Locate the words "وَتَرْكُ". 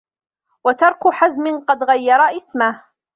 0.65-1.07